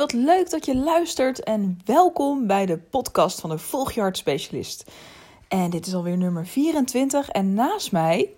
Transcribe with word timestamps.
wat 0.00 0.12
leuk 0.12 0.50
dat 0.50 0.66
je 0.66 0.76
luistert 0.76 1.42
en 1.42 1.80
welkom 1.84 2.46
bij 2.46 2.66
de 2.66 2.78
podcast 2.78 3.40
van 3.40 3.50
de 3.50 3.58
Volg 3.58 3.92
je 3.92 4.00
Hart 4.00 4.16
Specialist. 4.16 4.90
En 5.48 5.70
dit 5.70 5.86
is 5.86 5.94
alweer 5.94 6.16
nummer 6.16 6.46
24 6.46 7.28
en 7.28 7.54
naast 7.54 7.92
mij 7.92 8.30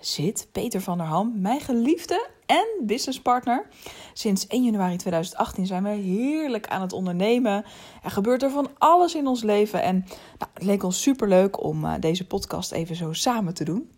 zit 0.00 0.46
Peter 0.52 0.80
van 0.80 0.98
der 0.98 1.06
Ham, 1.06 1.32
mijn 1.36 1.60
geliefde 1.60 2.28
en 2.46 2.66
businesspartner. 2.80 3.66
Sinds 4.12 4.46
1 4.46 4.64
januari 4.64 4.96
2018 4.96 5.66
zijn 5.66 5.82
we 5.82 5.88
heerlijk 5.88 6.66
aan 6.66 6.80
het 6.80 6.92
ondernemen. 6.92 7.64
Er 8.02 8.10
gebeurt 8.10 8.42
er 8.42 8.50
van 8.50 8.70
alles 8.78 9.14
in 9.14 9.26
ons 9.26 9.42
leven 9.42 9.82
en 9.82 10.04
nou, 10.38 10.50
het 10.54 10.62
leek 10.62 10.82
ons 10.82 11.02
superleuk 11.02 11.62
om 11.62 11.84
uh, 11.84 11.94
deze 12.00 12.26
podcast 12.26 12.72
even 12.72 12.96
zo 12.96 13.12
samen 13.12 13.54
te 13.54 13.64
doen. 13.64 13.90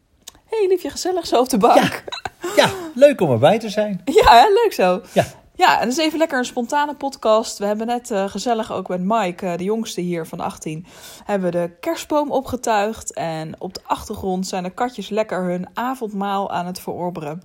hey, 0.44 0.66
liefje, 0.68 0.90
gezellig 0.90 1.26
zo 1.26 1.40
op 1.40 1.48
de 1.48 1.58
bank. 1.58 2.04
Ja, 2.42 2.52
ja 2.56 2.70
leuk 2.94 3.20
om 3.20 3.30
erbij 3.30 3.58
te 3.58 3.68
zijn. 3.68 4.02
Ja, 4.22 4.46
leuk 4.48 4.72
zo. 4.72 5.02
Ja. 5.12 5.42
Ja, 5.64 5.80
en 5.80 5.88
dat 5.88 5.98
is 5.98 6.04
even 6.04 6.18
lekker 6.18 6.38
een 6.38 6.44
spontane 6.44 6.94
podcast. 6.94 7.58
We 7.58 7.66
hebben 7.66 7.86
net 7.86 8.10
uh, 8.10 8.28
gezellig 8.28 8.72
ook 8.72 8.88
met 8.88 9.00
Mike, 9.00 9.46
uh, 9.46 9.56
de 9.56 9.64
jongste 9.64 10.00
hier 10.00 10.26
van 10.26 10.40
18, 10.40 10.86
hebben 11.24 11.52
de 11.52 11.70
kerstboom 11.80 12.30
opgetuigd. 12.30 13.12
En 13.12 13.60
op 13.60 13.74
de 13.74 13.80
achtergrond 13.84 14.46
zijn 14.46 14.62
de 14.62 14.70
katjes 14.70 15.08
lekker 15.08 15.42
hun 15.42 15.66
avondmaal 15.74 16.50
aan 16.50 16.66
het 16.66 16.80
verorberen. 16.80 17.42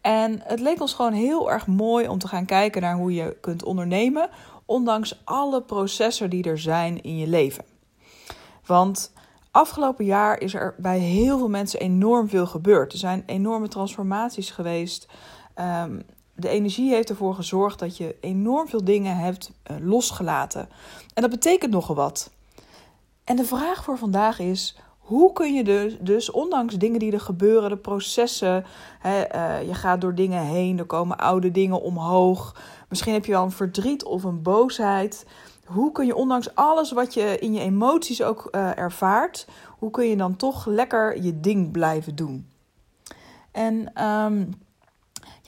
En 0.00 0.40
het 0.44 0.60
leek 0.60 0.80
ons 0.80 0.94
gewoon 0.94 1.12
heel 1.12 1.50
erg 1.50 1.66
mooi 1.66 2.08
om 2.08 2.18
te 2.18 2.28
gaan 2.28 2.44
kijken 2.46 2.82
naar 2.82 2.96
hoe 2.96 3.14
je 3.14 3.36
kunt 3.40 3.64
ondernemen, 3.64 4.28
ondanks 4.64 5.20
alle 5.24 5.62
processen 5.62 6.30
die 6.30 6.44
er 6.44 6.58
zijn 6.58 7.02
in 7.02 7.16
je 7.16 7.26
leven. 7.26 7.64
Want 8.66 9.12
afgelopen 9.50 10.04
jaar 10.04 10.40
is 10.40 10.54
er 10.54 10.74
bij 10.78 10.98
heel 10.98 11.38
veel 11.38 11.48
mensen 11.48 11.80
enorm 11.80 12.28
veel 12.28 12.46
gebeurd. 12.46 12.92
Er 12.92 12.98
zijn 12.98 13.22
enorme 13.26 13.68
transformaties 13.68 14.50
geweest. 14.50 15.08
Um, 15.84 16.02
de 16.38 16.48
energie 16.48 16.92
heeft 16.94 17.10
ervoor 17.10 17.34
gezorgd 17.34 17.78
dat 17.78 17.96
je 17.96 18.16
enorm 18.20 18.68
veel 18.68 18.84
dingen 18.84 19.16
hebt 19.16 19.52
uh, 19.70 19.76
losgelaten. 19.80 20.68
En 21.14 21.22
dat 21.22 21.30
betekent 21.30 21.70
nogal 21.70 21.94
wat. 21.94 22.30
En 23.24 23.36
de 23.36 23.44
vraag 23.44 23.84
voor 23.84 23.98
vandaag 23.98 24.38
is: 24.38 24.78
hoe 24.98 25.32
kun 25.32 25.54
je 25.54 25.64
dus, 25.64 25.96
dus 26.00 26.30
ondanks 26.30 26.74
dingen 26.74 26.98
die 26.98 27.12
er 27.12 27.20
gebeuren, 27.20 27.70
de 27.70 27.76
processen, 27.76 28.64
hè, 28.98 29.34
uh, 29.34 29.66
je 29.66 29.74
gaat 29.74 30.00
door 30.00 30.14
dingen 30.14 30.42
heen, 30.42 30.78
er 30.78 30.84
komen 30.84 31.18
oude 31.18 31.50
dingen 31.50 31.82
omhoog. 31.82 32.56
Misschien 32.88 33.12
heb 33.12 33.24
je 33.24 33.32
wel 33.32 33.44
een 33.44 33.50
verdriet 33.50 34.04
of 34.04 34.24
een 34.24 34.42
boosheid. 34.42 35.26
Hoe 35.64 35.92
kun 35.92 36.06
je 36.06 36.14
ondanks 36.14 36.54
alles 36.54 36.92
wat 36.92 37.14
je 37.14 37.38
in 37.38 37.54
je 37.54 37.60
emoties 37.60 38.22
ook 38.22 38.48
uh, 38.50 38.78
ervaart, 38.78 39.46
hoe 39.78 39.90
kun 39.90 40.08
je 40.08 40.16
dan 40.16 40.36
toch 40.36 40.66
lekker 40.66 41.22
je 41.22 41.40
ding 41.40 41.70
blijven 41.70 42.14
doen? 42.14 42.48
En 43.52 44.04
um, 44.04 44.50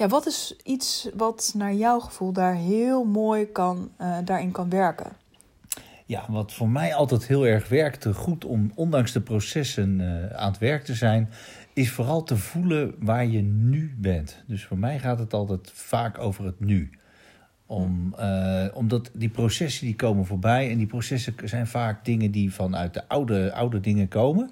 ja, 0.00 0.08
wat 0.08 0.26
is 0.26 0.56
iets 0.64 1.08
wat 1.14 1.52
naar 1.56 1.74
jouw 1.74 2.00
gevoel 2.00 2.32
daar 2.32 2.54
heel 2.54 3.04
mooi 3.04 3.46
kan, 3.52 3.90
uh, 4.00 4.16
daarin 4.24 4.50
kan 4.50 4.70
werken? 4.70 5.12
Ja, 6.06 6.24
wat 6.28 6.52
voor 6.52 6.68
mij 6.68 6.94
altijd 6.94 7.26
heel 7.26 7.46
erg 7.46 7.68
werkte, 7.68 8.14
goed 8.14 8.44
om 8.44 8.72
ondanks 8.74 9.12
de 9.12 9.20
processen 9.20 10.00
uh, 10.00 10.26
aan 10.30 10.50
het 10.50 10.58
werk 10.58 10.84
te 10.84 10.94
zijn, 10.94 11.30
is 11.72 11.90
vooral 11.90 12.22
te 12.22 12.36
voelen 12.36 12.94
waar 12.98 13.26
je 13.26 13.42
nu 13.42 13.94
bent. 13.98 14.42
Dus 14.46 14.64
voor 14.64 14.78
mij 14.78 14.98
gaat 14.98 15.18
het 15.18 15.32
altijd 15.32 15.70
vaak 15.74 16.18
over 16.18 16.44
het 16.44 16.60
nu. 16.60 16.90
Om, 17.66 18.14
uh, 18.18 18.64
omdat 18.74 19.10
die 19.14 19.28
processen 19.28 19.86
die 19.86 19.96
komen 19.96 20.26
voorbij 20.26 20.70
en 20.70 20.78
die 20.78 20.86
processen 20.86 21.34
zijn 21.44 21.66
vaak 21.66 22.04
dingen 22.04 22.30
die 22.30 22.54
vanuit 22.54 22.94
de 22.94 23.08
oude, 23.08 23.52
oude 23.52 23.80
dingen 23.80 24.08
komen. 24.08 24.50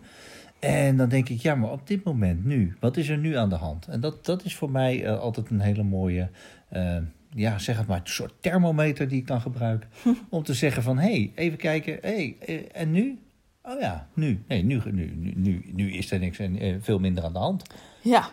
En 0.59 0.97
dan 0.97 1.09
denk 1.09 1.29
ik, 1.29 1.41
ja, 1.41 1.55
maar 1.55 1.71
op 1.71 1.87
dit 1.87 2.05
moment, 2.05 2.45
nu, 2.45 2.77
wat 2.81 2.97
is 2.97 3.09
er 3.09 3.19
nu 3.19 3.37
aan 3.37 3.49
de 3.49 3.55
hand? 3.55 3.87
En 3.87 4.01
dat, 4.01 4.25
dat 4.25 4.45
is 4.45 4.57
voor 4.57 4.71
mij 4.71 5.05
uh, 5.05 5.19
altijd 5.19 5.51
een 5.51 5.61
hele 5.61 5.83
mooie, 5.83 6.29
uh, 6.73 6.97
ja, 7.35 7.59
zeg 7.59 7.77
het 7.77 7.87
maar, 7.87 8.01
een 8.01 8.07
soort 8.07 8.33
thermometer 8.41 9.09
die 9.09 9.19
ik 9.19 9.27
dan 9.27 9.41
gebruik. 9.41 9.87
om 10.29 10.43
te 10.43 10.55
zeggen 10.55 10.83
van, 10.83 10.99
hé, 10.99 11.11
hey, 11.11 11.33
even 11.35 11.59
kijken, 11.59 11.99
hé, 12.01 12.37
hey, 12.41 12.69
en 12.73 12.91
nu? 12.91 13.19
Oh 13.63 13.81
ja, 13.81 14.09
nu. 14.15 14.43
Nee, 14.49 14.65
nu, 14.65 14.81
nu, 14.91 15.33
nu, 15.37 15.63
nu, 15.73 15.93
is 15.93 16.11
er 16.11 16.19
niks 16.19 16.39
en 16.39 16.83
veel 16.83 16.99
minder 16.99 17.25
aan 17.25 17.33
de 17.33 17.39
hand. 17.39 17.63
Ja. 18.03 18.31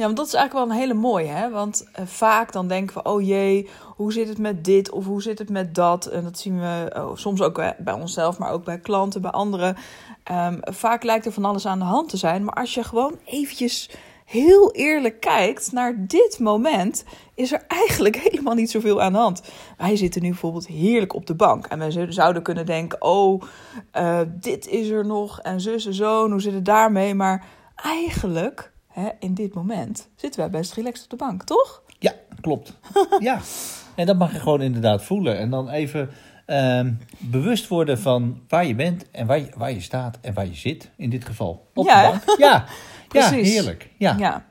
Ja, 0.00 0.06
want 0.06 0.18
dat 0.18 0.26
is 0.26 0.34
eigenlijk 0.34 0.66
wel 0.66 0.76
een 0.76 0.82
hele 0.82 1.00
mooie, 1.00 1.26
hè? 1.26 1.50
Want 1.50 1.86
uh, 1.98 2.06
vaak 2.06 2.52
dan 2.52 2.68
denken 2.68 2.96
we, 2.96 3.02
oh 3.02 3.26
jee, 3.26 3.68
hoe 3.96 4.12
zit 4.12 4.28
het 4.28 4.38
met 4.38 4.64
dit 4.64 4.90
of 4.90 5.04
hoe 5.04 5.22
zit 5.22 5.38
het 5.38 5.50
met 5.50 5.74
dat? 5.74 6.06
En 6.06 6.22
dat 6.22 6.38
zien 6.38 6.60
we 6.60 6.92
oh, 6.96 7.16
soms 7.16 7.42
ook 7.42 7.62
bij 7.78 7.94
onszelf, 7.94 8.38
maar 8.38 8.50
ook 8.50 8.64
bij 8.64 8.78
klanten, 8.78 9.22
bij 9.22 9.30
anderen. 9.30 9.76
Um, 10.32 10.58
vaak 10.60 11.02
lijkt 11.02 11.26
er 11.26 11.32
van 11.32 11.44
alles 11.44 11.66
aan 11.66 11.78
de 11.78 11.84
hand 11.84 12.08
te 12.08 12.16
zijn, 12.16 12.44
maar 12.44 12.54
als 12.54 12.74
je 12.74 12.84
gewoon 12.84 13.18
eventjes 13.24 13.90
heel 14.24 14.72
eerlijk 14.72 15.20
kijkt 15.20 15.72
naar 15.72 15.94
dit 16.06 16.38
moment, 16.38 17.04
is 17.34 17.52
er 17.52 17.64
eigenlijk 17.68 18.16
helemaal 18.28 18.54
niet 18.54 18.70
zoveel 18.70 19.02
aan 19.02 19.12
de 19.12 19.18
hand. 19.18 19.42
Wij 19.76 19.96
zitten 19.96 20.22
nu 20.22 20.28
bijvoorbeeld 20.28 20.66
heerlijk 20.66 21.14
op 21.14 21.26
de 21.26 21.34
bank 21.34 21.66
en 21.66 21.78
wij 21.78 22.06
zouden 22.12 22.42
kunnen 22.42 22.66
denken, 22.66 23.02
oh, 23.02 23.42
dit 24.28 24.66
is 24.68 24.88
er 24.88 25.06
nog 25.06 25.40
en 25.40 25.60
zus 25.60 25.86
en 25.86 25.94
zo, 25.94 26.24
en 26.24 26.30
hoe 26.30 26.40
zit 26.40 26.54
het 26.54 26.64
daarmee? 26.64 27.14
Maar 27.14 27.44
eigenlijk 27.74 28.72
Hè, 29.00 29.08
in 29.18 29.34
dit 29.34 29.54
moment 29.54 30.08
zitten 30.16 30.40
wij 30.40 30.50
best 30.50 30.74
relaxed 30.74 31.04
op 31.04 31.10
de 31.10 31.16
bank, 31.16 31.42
toch? 31.42 31.82
Ja, 31.98 32.12
klopt. 32.40 32.78
ja, 33.18 33.40
en 33.94 34.06
dat 34.06 34.18
mag 34.18 34.32
je 34.32 34.38
gewoon 34.38 34.62
inderdaad 34.62 35.02
voelen. 35.04 35.38
En 35.38 35.50
dan 35.50 35.68
even 35.68 36.10
uh, 36.46 36.86
bewust 37.18 37.68
worden 37.68 37.98
van 37.98 38.40
waar 38.48 38.66
je 38.66 38.74
bent 38.74 39.10
en 39.10 39.26
waar 39.26 39.38
je, 39.38 39.48
waar 39.56 39.72
je 39.72 39.80
staat 39.80 40.18
en 40.20 40.34
waar 40.34 40.46
je 40.46 40.54
zit. 40.54 40.90
In 40.96 41.10
dit 41.10 41.24
geval 41.24 41.66
op 41.74 41.86
ja, 41.86 42.02
de 42.02 42.08
bank. 42.08 42.38
Ja, 42.38 42.64
Precies. 43.08 43.30
ja 43.30 43.52
heerlijk. 43.52 43.88
Ja. 43.98 44.16
ja. 44.18 44.44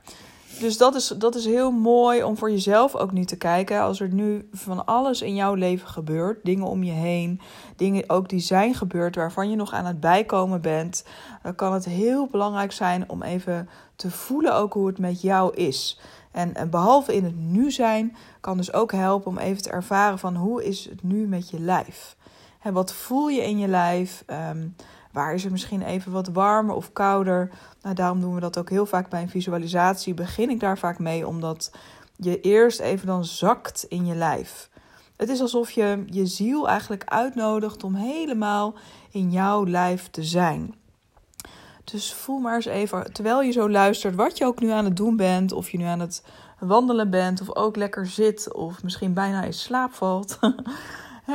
Dus 0.60 0.78
dat 0.78 0.94
is, 0.94 1.08
dat 1.08 1.34
is 1.34 1.44
heel 1.44 1.70
mooi 1.70 2.22
om 2.22 2.36
voor 2.36 2.50
jezelf 2.50 2.96
ook 2.96 3.12
nu 3.12 3.24
te 3.24 3.36
kijken. 3.36 3.80
Als 3.80 4.00
er 4.00 4.08
nu 4.08 4.48
van 4.52 4.86
alles 4.86 5.22
in 5.22 5.34
jouw 5.34 5.54
leven 5.54 5.88
gebeurt, 5.88 6.44
dingen 6.44 6.66
om 6.66 6.82
je 6.82 6.92
heen, 6.92 7.40
dingen 7.76 8.10
ook 8.10 8.28
die 8.28 8.40
zijn 8.40 8.74
gebeurd 8.74 9.14
waarvan 9.14 9.50
je 9.50 9.56
nog 9.56 9.72
aan 9.72 9.84
het 9.84 10.00
bijkomen 10.00 10.60
bent, 10.60 11.04
dan 11.42 11.54
kan 11.54 11.72
het 11.72 11.84
heel 11.84 12.26
belangrijk 12.26 12.72
zijn 12.72 13.08
om 13.08 13.22
even 13.22 13.68
te 13.96 14.10
voelen 14.10 14.54
ook 14.54 14.72
hoe 14.72 14.86
het 14.86 14.98
met 14.98 15.20
jou 15.20 15.54
is. 15.54 16.00
En, 16.30 16.54
en 16.54 16.70
behalve 16.70 17.14
in 17.14 17.24
het 17.24 17.36
nu 17.36 17.70
zijn, 17.70 18.16
kan 18.40 18.56
dus 18.56 18.72
ook 18.72 18.92
helpen 18.92 19.30
om 19.30 19.38
even 19.38 19.62
te 19.62 19.70
ervaren 19.70 20.18
van 20.18 20.36
hoe 20.36 20.64
is 20.64 20.84
het 20.84 21.02
nu 21.02 21.26
met 21.26 21.50
je 21.50 21.60
lijf. 21.60 22.16
En 22.62 22.72
wat 22.72 22.92
voel 22.92 23.28
je 23.28 23.44
in 23.44 23.58
je 23.58 23.68
lijf? 23.68 24.24
Um, 24.50 24.76
Waar 25.12 25.34
is 25.34 25.42
het 25.42 25.52
misschien 25.52 25.82
even 25.82 26.12
wat 26.12 26.28
warmer 26.28 26.74
of 26.74 26.92
kouder? 26.92 27.50
Nou, 27.82 27.94
daarom 27.94 28.20
doen 28.20 28.34
we 28.34 28.40
dat 28.40 28.58
ook 28.58 28.70
heel 28.70 28.86
vaak 28.86 29.08
bij 29.08 29.22
een 29.22 29.28
visualisatie. 29.28 30.14
Begin 30.14 30.50
ik 30.50 30.60
daar 30.60 30.78
vaak 30.78 30.98
mee, 30.98 31.26
omdat 31.26 31.72
je 32.16 32.40
eerst 32.40 32.80
even 32.80 33.06
dan 33.06 33.24
zakt 33.24 33.86
in 33.88 34.06
je 34.06 34.14
lijf. 34.14 34.70
Het 35.16 35.28
is 35.28 35.40
alsof 35.40 35.70
je 35.70 36.02
je 36.06 36.26
ziel 36.26 36.68
eigenlijk 36.68 37.04
uitnodigt 37.04 37.84
om 37.84 37.94
helemaal 37.94 38.74
in 39.10 39.30
jouw 39.30 39.66
lijf 39.66 40.08
te 40.10 40.24
zijn. 40.24 40.74
Dus 41.84 42.12
voel 42.14 42.38
maar 42.38 42.54
eens 42.54 42.64
even, 42.64 43.12
terwijl 43.12 43.42
je 43.42 43.52
zo 43.52 43.70
luistert, 43.70 44.14
wat 44.14 44.38
je 44.38 44.44
ook 44.44 44.60
nu 44.60 44.70
aan 44.70 44.84
het 44.84 44.96
doen 44.96 45.16
bent. 45.16 45.52
Of 45.52 45.70
je 45.70 45.78
nu 45.78 45.84
aan 45.84 46.00
het 46.00 46.24
wandelen 46.58 47.10
bent, 47.10 47.40
of 47.40 47.56
ook 47.56 47.76
lekker 47.76 48.06
zit, 48.06 48.52
of 48.52 48.82
misschien 48.82 49.14
bijna 49.14 49.42
in 49.42 49.52
slaap 49.52 49.92
valt. 49.92 50.38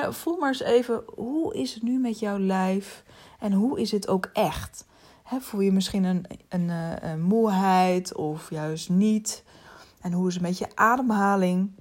voel 0.09 0.37
maar 0.37 0.49
eens 0.49 0.61
even, 0.61 1.03
hoe 1.15 1.55
is 1.55 1.73
het 1.73 1.83
nu 1.83 1.99
met 1.99 2.19
jouw 2.19 2.39
lijf? 2.39 3.03
En 3.45 3.53
hoe 3.53 3.79
is 3.79 3.91
het 3.91 4.07
ook 4.07 4.29
echt? 4.33 4.85
Voel 5.39 5.61
je 5.61 5.71
misschien 5.71 6.03
een, 6.03 6.25
een, 6.49 6.69
een, 7.09 7.21
moeheid 7.21 8.15
of 8.15 8.49
juist 8.49 8.89
niet? 8.89 9.43
En 10.01 10.11
hoe 10.11 10.27
is 10.27 10.33
het 10.33 10.43
met 10.43 10.57
je 10.57 10.67
ademhaling? 10.75 11.71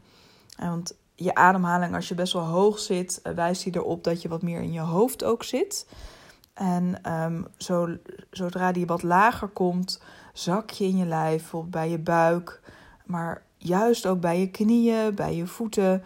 Want 0.56 0.96
je 1.14 1.34
ademhaling, 1.34 1.94
als 1.94 2.08
je 2.08 2.14
best 2.14 2.32
wel 2.32 2.42
hoog 2.42 2.78
zit, 2.78 3.20
wijst 3.34 3.64
die 3.64 3.76
erop 3.76 4.04
dat 4.04 4.22
je 4.22 4.28
wat 4.28 4.42
meer 4.42 4.60
in 4.60 4.72
je 4.72 4.80
hoofd 4.80 5.24
ook 5.24 5.42
zit. 5.44 5.86
En 6.54 7.12
um, 7.12 7.46
zo, 7.56 7.96
zodra 8.30 8.72
die 8.72 8.86
wat 8.86 9.02
lager 9.02 9.48
komt, 9.48 10.02
zak 10.32 10.70
je 10.70 10.84
in 10.84 10.96
je 10.96 11.06
lijf, 11.06 11.40
bijvoorbeeld 11.40 11.72
bij 11.72 11.90
je 11.90 11.98
buik, 11.98 12.60
maar 13.04 13.42
juist 13.56 14.06
ook 14.06 14.20
bij 14.20 14.40
je 14.40 14.50
knieën, 14.50 15.14
bij 15.14 15.36
je 15.36 15.46
voeten. 15.46 16.02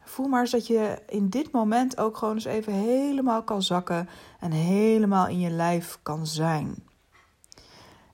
Voel 0.00 0.28
maar 0.28 0.40
eens 0.40 0.50
dat 0.50 0.66
je 0.66 1.02
in 1.08 1.28
dit 1.28 1.52
moment 1.52 1.98
ook 1.98 2.16
gewoon 2.16 2.34
eens 2.34 2.44
even 2.44 2.72
helemaal 2.72 3.42
kan 3.42 3.62
zakken 3.62 4.08
en 4.38 4.50
helemaal 4.50 5.26
in 5.26 5.40
je 5.40 5.50
lijf 5.50 5.98
kan 6.02 6.26
zijn. 6.26 6.74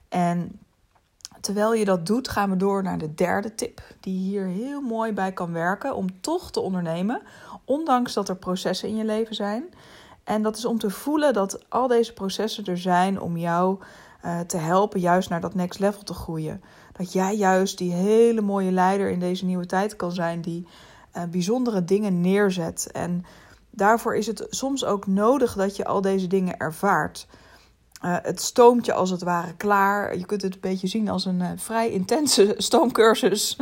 En 0.08 0.60
terwijl 1.40 1.74
je 1.74 1.84
dat 1.84 2.06
doet, 2.06 2.28
gaan 2.28 2.50
we 2.50 2.56
door 2.56 2.82
naar 2.82 2.98
de 2.98 3.14
derde 3.14 3.54
tip, 3.54 3.80
die 4.00 4.18
hier 4.18 4.46
heel 4.46 4.80
mooi 4.80 5.12
bij 5.12 5.32
kan 5.32 5.52
werken 5.52 5.96
om 5.96 6.20
toch 6.20 6.50
te 6.50 6.60
ondernemen, 6.60 7.22
ondanks 7.64 8.12
dat 8.12 8.28
er 8.28 8.36
processen 8.36 8.88
in 8.88 8.96
je 8.96 9.04
leven 9.04 9.34
zijn. 9.34 9.64
En 10.24 10.42
dat 10.42 10.56
is 10.56 10.64
om 10.64 10.78
te 10.78 10.90
voelen 10.90 11.32
dat 11.32 11.64
al 11.68 11.86
deze 11.86 12.12
processen 12.12 12.64
er 12.64 12.78
zijn 12.78 13.20
om 13.20 13.36
jou 13.36 13.78
uh, 14.24 14.40
te 14.40 14.56
helpen 14.56 15.00
juist 15.00 15.28
naar 15.28 15.40
dat 15.40 15.54
next 15.54 15.78
level 15.78 16.02
te 16.02 16.14
groeien. 16.14 16.62
Dat 16.92 17.12
jij 17.12 17.36
juist 17.36 17.78
die 17.78 17.92
hele 17.92 18.40
mooie 18.40 18.72
leider 18.72 19.10
in 19.10 19.18
deze 19.18 19.44
nieuwe 19.44 19.66
tijd 19.66 19.96
kan 19.96 20.12
zijn 20.12 20.40
die 20.40 20.66
uh, 21.16 21.22
bijzondere 21.30 21.84
dingen 21.84 22.20
neerzet. 22.20 22.90
En 22.92 23.24
daarvoor 23.76 24.16
is 24.16 24.26
het 24.26 24.46
soms 24.50 24.84
ook 24.84 25.06
nodig 25.06 25.54
dat 25.54 25.76
je 25.76 25.84
al 25.84 26.00
deze 26.00 26.26
dingen 26.26 26.58
ervaart. 26.58 27.26
Uh, 28.04 28.16
het 28.22 28.40
stoomt 28.40 28.86
je 28.86 28.92
als 28.92 29.10
het 29.10 29.22
ware 29.22 29.54
klaar. 29.56 30.18
Je 30.18 30.26
kunt 30.26 30.42
het 30.42 30.54
een 30.54 30.60
beetje 30.60 30.86
zien 30.86 31.08
als 31.08 31.24
een 31.24 31.40
uh, 31.40 31.50
vrij 31.56 31.90
intense 31.90 32.54
stoomcursus 32.66 33.58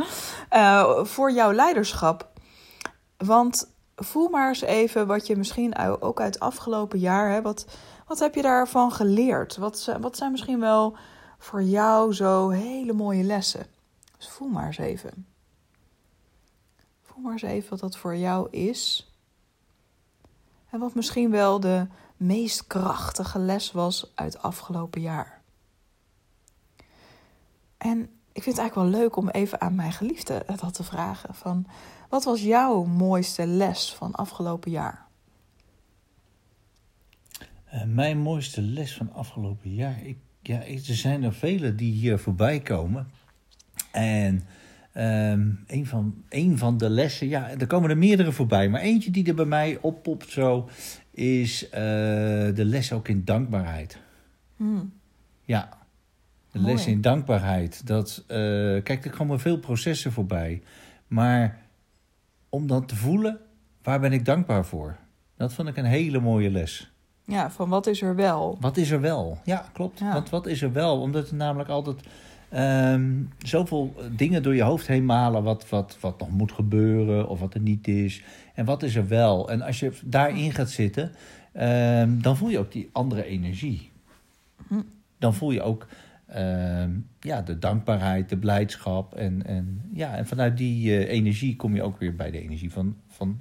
uh, 0.53 1.03
voor 1.03 1.31
jouw 1.31 1.53
leiderschap. 1.53 2.31
Want 3.17 3.73
voel 3.95 4.29
maar 4.29 4.47
eens 4.47 4.61
even 4.61 5.07
wat 5.07 5.27
je 5.27 5.35
misschien 5.35 5.77
ook 5.77 6.21
uit 6.21 6.33
het 6.33 6.43
afgelopen 6.43 6.99
jaar, 6.99 7.31
hè, 7.31 7.41
wat, 7.41 7.65
wat 8.07 8.19
heb 8.19 8.35
je 8.35 8.41
daarvan 8.41 8.91
geleerd? 8.91 9.57
Wat, 9.57 9.97
wat 10.01 10.17
zijn 10.17 10.31
misschien 10.31 10.59
wel 10.59 10.97
voor 11.37 11.63
jou 11.63 12.13
zo 12.13 12.49
hele 12.49 12.93
mooie 12.93 13.23
lessen? 13.23 13.65
Dus 14.17 14.29
voel 14.29 14.47
maar 14.47 14.65
eens 14.65 14.77
even. 14.77 15.27
Voel 17.01 17.23
maar 17.23 17.31
eens 17.31 17.41
even 17.41 17.69
wat 17.69 17.79
dat 17.79 17.97
voor 17.97 18.15
jou 18.15 18.47
is. 18.49 19.12
En 20.73 20.79
wat 20.79 20.95
misschien 20.95 21.29
wel 21.29 21.59
de 21.59 21.87
meest 22.17 22.67
krachtige 22.67 23.39
les 23.39 23.71
was 23.71 24.11
uit 24.15 24.41
afgelopen 24.41 25.01
jaar. 25.01 25.41
En 27.77 27.99
ik 28.31 28.43
vind 28.43 28.45
het 28.45 28.57
eigenlijk 28.57 28.75
wel 28.91 29.01
leuk 29.01 29.15
om 29.15 29.29
even 29.29 29.61
aan 29.61 29.75
mijn 29.75 29.91
geliefde 29.91 30.43
dat 30.45 30.73
te 30.73 30.83
vragen. 30.83 31.35
Van, 31.35 31.65
wat 32.09 32.23
was 32.23 32.41
jouw 32.41 32.83
mooiste 32.83 33.47
les 33.47 33.93
van 33.93 34.15
afgelopen 34.15 34.71
jaar? 34.71 35.05
Uh, 37.73 37.83
mijn 37.83 38.17
mooiste 38.17 38.61
les 38.61 38.93
van 38.93 39.13
afgelopen 39.13 39.73
jaar? 39.73 40.03
Ik, 40.03 40.17
ja, 40.41 40.65
er 40.65 40.79
zijn 40.79 41.23
er 41.23 41.33
vele 41.33 41.75
die 41.75 41.91
hier 41.91 42.19
voorbij 42.19 42.59
komen. 42.59 43.11
En 43.91 44.45
um, 44.93 45.63
een, 45.67 45.85
van, 45.85 46.23
een 46.29 46.57
van 46.57 46.77
de 46.77 46.89
lessen, 46.89 47.27
ja, 47.27 47.49
er 47.49 47.67
komen 47.67 47.89
er 47.89 47.97
meerdere 47.97 48.31
voorbij. 48.31 48.69
Maar 48.69 48.81
eentje 48.81 49.11
die 49.11 49.27
er 49.27 49.35
bij 49.35 49.45
mij 49.45 49.77
oppopt 49.81 50.29
zo, 50.29 50.69
is 51.11 51.63
uh, 51.63 51.71
de 51.71 52.65
les 52.65 52.91
ook 52.91 53.07
in 53.07 53.25
dankbaarheid. 53.25 53.97
Hmm. 54.57 54.93
Ja, 55.41 55.69
de 56.51 56.59
les 56.59 56.87
in 56.87 57.01
dankbaarheid. 57.01 57.87
Dat, 57.87 58.23
uh, 58.27 58.35
kijk, 58.83 59.05
er 59.05 59.11
komen 59.11 59.39
veel 59.39 59.57
processen 59.57 60.11
voorbij. 60.11 60.61
Maar 61.07 61.61
om 62.49 62.67
dan 62.67 62.85
te 62.85 62.95
voelen, 62.95 63.39
waar 63.81 63.99
ben 63.99 64.13
ik 64.13 64.25
dankbaar 64.25 64.65
voor? 64.65 64.97
Dat 65.37 65.53
vond 65.53 65.67
ik 65.67 65.77
een 65.77 65.85
hele 65.85 66.19
mooie 66.19 66.51
les. 66.51 66.91
Ja, 67.25 67.51
van 67.51 67.69
wat 67.69 67.87
is 67.87 68.01
er 68.01 68.15
wel? 68.15 68.57
Wat 68.59 68.77
is 68.77 68.91
er 68.91 69.01
wel? 69.01 69.37
Ja, 69.43 69.65
klopt. 69.73 69.99
Want 69.99 70.29
wat 70.29 70.47
is 70.47 70.61
er 70.61 70.73
wel? 70.73 71.01
Omdat 71.01 71.29
er 71.29 71.35
namelijk 71.35 71.69
altijd 71.69 71.99
um, 72.55 73.29
zoveel 73.37 73.95
dingen 74.11 74.43
door 74.43 74.55
je 74.55 74.61
hoofd 74.61 74.87
heen 74.87 75.05
malen 75.05 75.43
wat, 75.43 75.69
wat, 75.69 75.97
wat 75.99 76.19
nog 76.19 76.29
moet 76.29 76.51
gebeuren 76.51 77.29
of 77.29 77.39
wat 77.39 77.53
er 77.53 77.59
niet 77.59 77.87
is. 77.87 78.23
En 78.53 78.65
wat 78.65 78.83
is 78.83 78.95
er 78.95 79.07
wel? 79.07 79.49
En 79.49 79.61
als 79.61 79.79
je 79.79 79.91
daarin 80.03 80.51
gaat 80.51 80.69
zitten, 80.69 81.11
um, 81.59 82.21
dan 82.21 82.37
voel 82.37 82.49
je 82.49 82.59
ook 82.59 82.71
die 82.71 82.89
andere 82.91 83.25
energie. 83.25 83.91
Hm. 84.67 84.81
Dan 85.17 85.33
voel 85.33 85.51
je 85.51 85.61
ook 85.61 85.87
uh, 86.35 86.83
ja, 87.19 87.41
de 87.41 87.59
dankbaarheid, 87.59 88.29
de 88.29 88.37
blijdschap. 88.37 89.15
En, 89.15 89.45
en, 89.45 89.81
ja, 89.93 90.15
en 90.15 90.27
vanuit 90.27 90.57
die 90.57 90.89
uh, 90.89 91.09
energie 91.09 91.55
kom 91.55 91.75
je 91.75 91.83
ook 91.83 91.99
weer 91.99 92.15
bij 92.15 92.31
de 92.31 92.41
energie 92.41 92.71
van, 92.71 92.95
van 93.07 93.37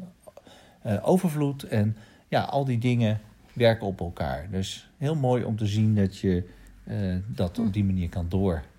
uh, 0.87 0.99
overvloed. 1.03 1.63
En 1.63 1.97
ja, 2.29 2.43
al 2.43 2.65
die 2.65 2.79
dingen 2.79 3.21
werken 3.53 3.87
op 3.87 4.01
elkaar. 4.01 4.49
Dus 4.51 4.91
heel 4.97 5.15
mooi 5.15 5.45
om 5.45 5.57
te 5.57 5.67
zien 5.67 5.95
dat 5.95 6.19
je 6.19 6.49
uh, 6.85 7.17
dat 7.27 7.59
op 7.59 7.73
die 7.73 7.85
manier 7.85 8.09
kan 8.09 8.29
door, 8.29 8.55
ehm, 8.55 8.72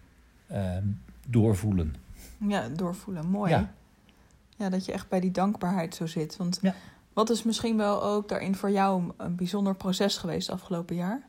doorvoelen. 1.27 1.95
Ja, 2.47 2.67
doorvoelen. 2.69 3.27
Mooi. 3.27 3.51
Ja. 3.51 3.71
ja, 4.57 4.69
dat 4.69 4.85
je 4.85 4.91
echt 4.91 5.09
bij 5.09 5.19
die 5.19 5.31
dankbaarheid 5.31 5.95
zo 5.95 6.05
zit. 6.05 6.37
Want 6.37 6.59
ja. 6.61 6.73
wat 7.13 7.29
is 7.29 7.43
misschien 7.43 7.77
wel 7.77 8.03
ook 8.03 8.29
daarin 8.29 8.55
voor 8.55 8.71
jou 8.71 9.03
een 9.17 9.35
bijzonder 9.35 9.75
proces 9.75 10.17
geweest 10.17 10.49
afgelopen 10.49 10.95
jaar? 10.95 11.21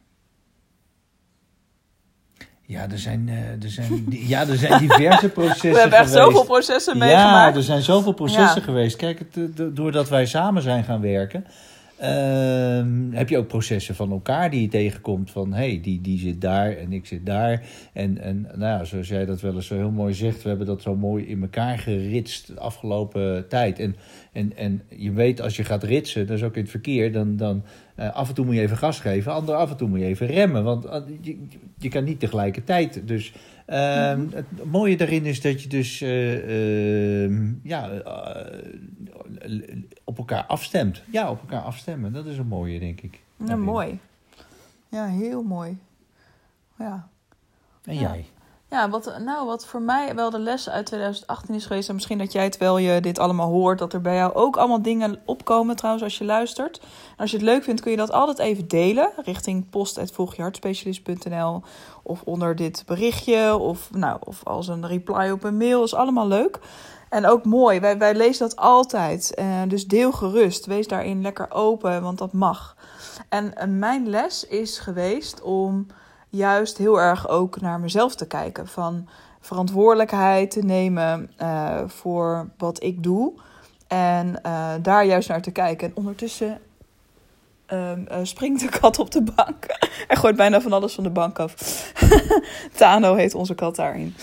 Ja, 2.66 2.90
er 2.90 2.98
zijn, 2.98 3.28
uh, 3.28 3.62
er 3.62 3.70
zijn, 3.70 4.06
ja, 4.34 4.48
er 4.48 4.56
zijn 4.56 4.80
diverse 4.80 5.28
processen 5.28 5.72
We 5.72 5.78
hebben 5.78 5.98
echt 5.98 6.10
zoveel 6.12 6.44
processen 6.44 6.98
meegemaakt. 6.98 7.52
Ja, 7.52 7.58
er 7.58 7.62
zijn 7.62 7.82
zoveel 7.82 8.12
processen 8.12 8.62
geweest. 8.62 8.96
Kijk, 8.96 9.22
doordat 9.76 10.08
wij 10.08 10.26
samen 10.26 10.62
zijn 10.62 10.84
gaan 10.84 11.00
werken... 11.00 11.46
Uh, 12.04 13.16
heb 13.16 13.28
je 13.28 13.38
ook 13.38 13.46
processen 13.46 13.94
van 13.94 14.10
elkaar 14.10 14.50
die 14.50 14.60
je 14.60 14.68
tegenkomt. 14.68 15.30
Van 15.30 15.52
hé, 15.52 15.68
hey, 15.68 15.80
die, 15.82 16.00
die 16.00 16.18
zit 16.18 16.40
daar 16.40 16.76
en 16.76 16.92
ik 16.92 17.06
zit 17.06 17.26
daar. 17.26 17.66
En, 17.92 18.18
en 18.18 18.42
nou 18.42 18.78
ja, 18.78 18.84
zoals 18.84 19.08
jij 19.08 19.24
dat 19.24 19.40
wel 19.40 19.54
eens 19.54 19.66
zo 19.66 19.76
heel 19.76 19.90
mooi 19.90 20.14
zegt, 20.14 20.42
we 20.42 20.48
hebben 20.48 20.66
dat 20.66 20.82
zo 20.82 20.96
mooi 20.96 21.24
in 21.24 21.42
elkaar 21.42 21.78
geritst 21.78 22.46
de 22.46 22.60
afgelopen 22.60 23.48
tijd. 23.48 23.78
En, 23.78 23.96
en, 24.32 24.56
en 24.56 24.82
je 24.88 25.12
weet, 25.12 25.40
als 25.40 25.56
je 25.56 25.64
gaat 25.64 25.82
ritsen, 25.82 26.26
dat 26.26 26.36
is 26.36 26.42
ook 26.42 26.56
in 26.56 26.62
het 26.62 26.70
verkeer, 26.70 27.12
dan, 27.12 27.36
dan 27.36 27.62
uh, 27.96 28.14
af 28.14 28.28
en 28.28 28.34
toe 28.34 28.44
moet 28.44 28.54
je 28.54 28.60
even 28.60 28.76
gas 28.76 29.00
geven, 29.00 29.32
ander 29.32 29.54
af 29.54 29.70
en 29.70 29.76
toe 29.76 29.88
moet 29.88 29.98
je 29.98 30.04
even 30.04 30.26
remmen. 30.26 30.64
Want 30.64 30.84
uh, 30.84 30.96
je, 31.20 31.38
je 31.78 31.88
kan 31.88 32.04
niet 32.04 32.20
tegelijkertijd. 32.20 33.02
Dus 33.04 33.32
uh, 33.66 34.14
mm 34.14 34.28
het 34.34 34.46
mooie 34.64 34.96
daarin 34.96 35.24
is 35.24 35.40
dat 35.40 35.62
je 35.62 35.68
dus 35.68 36.00
uh, 36.00 37.28
ja, 37.62 37.90
op 40.14 40.28
elkaar 40.28 40.44
afstemt. 40.44 41.02
Ja, 41.10 41.30
op 41.30 41.40
elkaar 41.40 41.62
afstemmen. 41.62 42.12
Dat 42.12 42.26
is 42.26 42.38
een 42.38 42.46
mooie, 42.46 42.78
denk 42.78 43.00
ik. 43.00 43.20
Ja, 43.36 43.56
mooi. 43.56 44.00
Ja, 44.88 45.06
heel 45.06 45.42
mooi. 45.42 45.78
Ja. 46.78 47.08
En 47.84 47.94
jij? 47.94 48.26
Ja, 48.70 48.88
wat, 48.88 49.18
nou, 49.18 49.46
wat 49.46 49.66
voor 49.66 49.82
mij 49.82 50.14
wel 50.14 50.30
de 50.30 50.38
les 50.38 50.68
uit 50.68 50.86
2018 50.86 51.54
is 51.54 51.66
geweest... 51.66 51.88
en 51.88 51.94
misschien 51.94 52.18
dat 52.18 52.32
jij, 52.32 52.50
terwijl 52.50 52.78
je 52.78 53.00
dit 53.00 53.18
allemaal 53.18 53.50
hoort... 53.50 53.78
dat 53.78 53.92
er 53.92 54.00
bij 54.00 54.16
jou 54.16 54.34
ook 54.34 54.56
allemaal 54.56 54.82
dingen 54.82 55.20
opkomen 55.24 55.76
trouwens 55.76 56.04
als 56.04 56.18
je 56.18 56.24
luistert. 56.24 56.78
En 56.78 57.16
als 57.16 57.30
je 57.30 57.36
het 57.36 57.46
leuk 57.46 57.64
vindt 57.64 57.80
kun 57.80 57.90
je 57.90 57.96
dat 57.96 58.12
altijd 58.12 58.38
even 58.38 58.68
delen... 58.68 59.10
richting 59.24 59.70
post.volgjehartspecialist.nl 59.70 61.62
of 62.02 62.22
onder 62.22 62.56
dit 62.56 62.82
berichtje... 62.86 63.56
Of, 63.56 63.90
nou, 63.92 64.18
of 64.24 64.44
als 64.44 64.68
een 64.68 64.86
reply 64.86 65.30
op 65.30 65.44
een 65.44 65.56
mail, 65.56 65.84
is 65.84 65.94
allemaal 65.94 66.28
leuk... 66.28 66.60
En 67.14 67.26
ook 67.26 67.44
mooi, 67.44 67.80
wij, 67.80 67.98
wij 67.98 68.14
lezen 68.14 68.48
dat 68.48 68.56
altijd. 68.56 69.32
Uh, 69.38 69.62
dus 69.68 69.86
deel 69.86 70.12
gerust. 70.12 70.66
Wees 70.66 70.88
daarin 70.88 71.22
lekker 71.22 71.50
open, 71.50 72.02
want 72.02 72.18
dat 72.18 72.32
mag. 72.32 72.76
En 73.28 73.78
mijn 73.78 74.08
les 74.08 74.46
is 74.46 74.78
geweest 74.78 75.42
om 75.42 75.86
juist 76.28 76.78
heel 76.78 77.00
erg 77.00 77.28
ook 77.28 77.60
naar 77.60 77.80
mezelf 77.80 78.14
te 78.14 78.26
kijken. 78.26 78.68
Van 78.68 79.08
verantwoordelijkheid 79.40 80.50
te 80.50 80.64
nemen 80.64 81.30
uh, 81.42 81.80
voor 81.86 82.48
wat 82.58 82.82
ik 82.82 83.02
doe. 83.02 83.32
En 83.86 84.40
daar 84.82 85.04
juist 85.04 85.28
naar 85.28 85.42
te 85.42 85.50
kijken. 85.50 85.88
En 85.88 85.96
ondertussen 85.96 86.60
um, 87.72 88.06
springt 88.22 88.60
de 88.60 88.78
kat 88.78 88.98
op 88.98 89.10
de 89.10 89.22
bank. 89.22 89.64
en 90.08 90.16
gooit 90.16 90.36
bijna 90.36 90.60
van 90.60 90.72
alles 90.72 90.94
van 90.94 91.04
de 91.04 91.10
bank 91.10 91.38
af. 91.38 91.54
Tano 92.76 93.14
heet 93.14 93.34
onze 93.34 93.54
kat 93.54 93.76
daarin. 93.76 94.14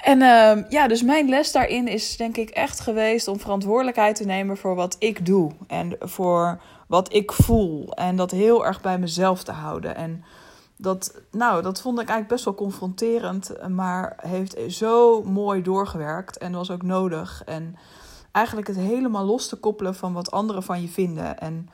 En 0.00 0.20
uh, 0.20 0.70
ja, 0.70 0.88
dus 0.88 1.02
mijn 1.02 1.28
les 1.28 1.52
daarin 1.52 1.88
is 1.88 2.16
denk 2.16 2.36
ik 2.36 2.50
echt 2.50 2.80
geweest 2.80 3.28
om 3.28 3.40
verantwoordelijkheid 3.40 4.16
te 4.16 4.24
nemen 4.24 4.56
voor 4.56 4.74
wat 4.74 4.96
ik 4.98 5.26
doe. 5.26 5.52
En 5.66 5.96
voor 6.00 6.60
wat 6.86 7.14
ik 7.14 7.32
voel. 7.32 7.92
En 7.92 8.16
dat 8.16 8.30
heel 8.30 8.66
erg 8.66 8.80
bij 8.80 8.98
mezelf 8.98 9.42
te 9.42 9.52
houden. 9.52 9.96
En 9.96 10.24
dat, 10.76 11.22
nou, 11.30 11.62
dat 11.62 11.80
vond 11.80 12.00
ik 12.00 12.08
eigenlijk 12.08 12.28
best 12.28 12.44
wel 12.44 12.54
confronterend. 12.54 13.68
Maar 13.68 14.16
heeft 14.26 14.56
zo 14.68 15.22
mooi 15.22 15.62
doorgewerkt. 15.62 16.38
En 16.38 16.52
was 16.52 16.70
ook 16.70 16.82
nodig. 16.82 17.42
En 17.44 17.76
eigenlijk 18.32 18.66
het 18.66 18.76
helemaal 18.76 19.24
los 19.24 19.48
te 19.48 19.56
koppelen 19.56 19.94
van 19.94 20.12
wat 20.12 20.30
anderen 20.30 20.62
van 20.62 20.80
je 20.80 20.88
vinden. 20.88 21.38
En 21.38 21.68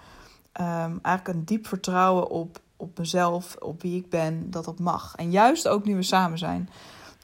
um, 0.61 0.99
eigenlijk 1.03 1.29
een 1.29 1.45
diep 1.45 1.67
vertrouwen 1.67 2.29
op, 2.31 2.59
op 2.77 2.99
mezelf, 2.99 3.57
op 3.59 3.83
wie 3.83 3.97
ik 3.97 4.11
ben, 4.11 4.51
dat 4.51 4.65
dat 4.65 4.79
mag. 4.79 5.15
En 5.17 5.31
juist 5.31 5.69
ook 5.69 5.85
nu 5.85 5.97
we 5.97 6.03
samen 6.03 6.39
zijn. 6.39 6.69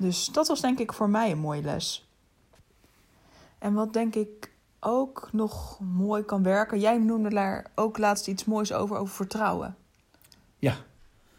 Dus 0.02 0.26
dat 0.26 0.49
was 0.49 0.61
denk 0.61 0.78
ik 0.78 0.92
voor 0.92 1.09
mij 1.09 1.30
een 1.30 1.38
mooie 1.38 1.62
les. 1.62 2.06
En 3.59 3.75
wat 3.75 3.92
denk 3.92 4.14
ik 4.14 4.50
ook 4.80 5.28
nog 5.32 5.80
mooi 5.80 6.23
kan 6.23 6.42
werken. 6.42 6.80
Jij 6.80 6.99
noemde 6.99 7.30
daar 7.30 7.66
ook 7.75 7.99
laatst 7.99 8.28
iets 8.28 8.44
moois 8.44 8.73
over, 8.73 8.97
over 8.97 9.14
vertrouwen. 9.14 9.76
Ja. 10.59 10.75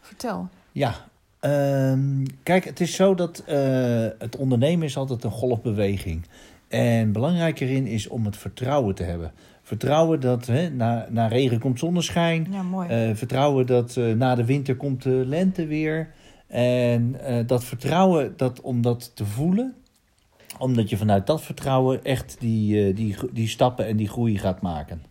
Vertel. 0.00 0.48
Ja. 0.72 0.94
Ehm, 1.40 2.24
kijk, 2.42 2.64
het 2.64 2.80
is 2.80 2.94
zo 2.94 3.14
dat 3.14 3.42
uh, 3.48 3.54
het 4.18 4.36
ondernemen 4.36 4.86
is 4.86 4.96
altijd 4.96 5.24
een 5.24 5.30
golfbeweging. 5.30 6.26
En 6.68 7.12
belangrijk 7.12 7.60
erin 7.60 7.86
is 7.86 8.08
om 8.08 8.24
het 8.24 8.36
vertrouwen 8.36 8.94
te 8.94 9.02
hebben. 9.02 9.32
Vertrouwen 9.62 10.20
dat 10.20 10.46
hè, 10.46 10.68
na, 10.70 11.06
na 11.10 11.26
regen 11.26 11.58
komt 11.58 11.78
zonneschijn. 11.78 12.46
Ja, 12.50 12.62
mooi. 12.62 13.08
Uh, 13.08 13.16
vertrouwen 13.16 13.66
dat 13.66 13.96
uh, 13.96 14.14
na 14.14 14.34
de 14.34 14.44
winter 14.44 14.76
komt 14.76 15.02
de 15.02 15.22
lente 15.26 15.66
weer. 15.66 16.12
En 16.54 17.16
uh, 17.28 17.46
dat 17.46 17.64
vertrouwen, 17.64 18.36
dat, 18.36 18.60
om 18.60 18.82
dat 18.82 19.16
te 19.16 19.24
voelen, 19.24 19.74
omdat 20.58 20.88
je 20.90 20.96
vanuit 20.96 21.26
dat 21.26 21.42
vertrouwen 21.42 22.04
echt 22.04 22.36
die, 22.38 22.88
uh, 22.88 22.96
die, 22.96 23.16
die 23.32 23.48
stappen 23.48 23.86
en 23.86 23.96
die 23.96 24.08
groei 24.08 24.38
gaat 24.38 24.60
maken. 24.60 25.02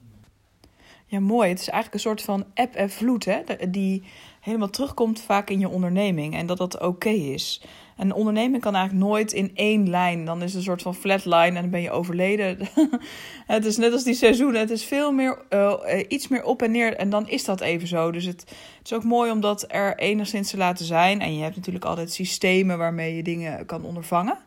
Ja, 1.06 1.20
mooi. 1.20 1.50
Het 1.50 1.60
is 1.60 1.70
eigenlijk 1.70 1.94
een 1.94 2.10
soort 2.10 2.22
van 2.22 2.46
app 2.54 2.76
en 2.76 2.90
vloed, 2.90 3.26
hè? 3.26 3.42
Die 3.70 4.04
helemaal 4.40 4.70
terugkomt 4.70 5.22
vaak 5.22 5.50
in 5.50 5.60
je 5.60 5.70
onderneming 5.70 6.36
en 6.36 6.46
dat 6.46 6.58
dat 6.58 6.82
oké 6.82 7.10
is. 7.10 7.62
En 7.98 8.06
een 8.06 8.14
onderneming 8.14 8.62
kan 8.62 8.76
eigenlijk 8.76 9.06
nooit 9.06 9.34
in 9.34 9.52
één 9.54 9.90
lijn. 9.90 10.26
Dan 10.26 10.42
is 10.42 10.48
het 10.48 10.56
een 10.56 10.64
soort 10.64 10.82
van 10.82 10.96
flatline 10.96 11.56
en 11.56 11.62
dan 11.62 11.70
ben 11.70 11.82
je 11.82 11.92
overleden. 11.92 12.58
het 13.48 13.66
is 13.66 13.78
net 13.78 13.94
als 13.94 14.04
die 14.04 14.14
seizoenen. 14.14 14.62
Het 14.62 14.70
is 14.70 14.84
veel 14.84 15.12
meer, 15.12 15.46
uh, 15.50 15.74
iets 16.08 16.28
meer 16.28 16.44
op 16.44 16.62
en 16.62 16.72
neer. 16.72 16.96
En 16.96 17.10
dan 17.10 17.30
is 17.30 17.46
dat 17.46 17.62
even 17.62 17.88
zo. 17.88 18.12
Dus 18.12 18.26
het, 18.26 18.40
het, 18.78 18.86
is 18.86 18.94
ook 18.94 19.04
mooi 19.04 19.32
om 19.32 19.42
dat 19.42 19.66
er 19.68 19.98
enigszins 19.98 20.50
te 20.50 20.58
laten 20.58 20.86
zijn. 20.86 21.22
En 21.22 21.36
je 21.36 21.44
hebt 21.44 21.56
natuurlijk 21.56 21.86
altijd 21.86 22.12
systemen 22.12 22.78
waarmee 22.78 23.16
je 23.16 23.24
dingen 23.24 23.66
kan 23.66 23.84
ondervangen. 23.84 24.38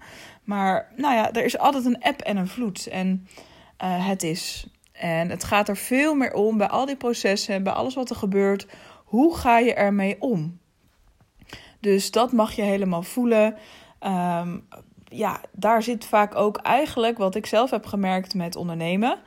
Maar 0.45 0.93
nou 0.97 1.15
ja, 1.15 1.33
er 1.33 1.45
is 1.45 1.59
altijd 1.59 1.85
een 1.85 2.03
app 2.03 2.21
en 2.21 2.37
een 2.37 2.49
vloed. 2.49 2.87
En 2.87 3.27
uh, 3.85 4.09
het 4.09 4.23
is 4.23 4.67
En 4.93 5.31
het 5.31 5.45
gaat 5.45 5.69
er 5.69 5.77
veel 5.77 6.15
meer 6.15 6.33
om 6.33 6.59
bij 6.59 6.69
al 6.69 6.87
die 6.87 6.97
processen 6.97 7.55
en 7.55 7.63
bij 7.63 7.73
alles 7.73 7.95
wat 7.95 8.11
er 8.11 8.17
gebeurt. 8.17 8.67
Hoe 9.05 9.37
ga 9.37 9.59
je 9.59 9.75
ermee 9.75 10.17
om? 10.21 10.59
Dus 11.87 12.11
dat 12.11 12.33
mag 12.33 12.53
je 12.53 12.63
helemaal 12.63 13.03
voelen. 13.03 13.55
Ehm, 13.99 14.59
ja, 15.05 15.41
daar 15.53 15.83
zit 15.83 16.05
vaak 16.05 16.35
ook 16.35 16.57
eigenlijk 16.57 17.19
wat 17.19 17.35
ik 17.35 17.47
zelf 17.47 17.71
heb 17.71 17.87
gemerkt 17.87 18.35
met 18.35 18.57
ondernemen. 18.57 19.19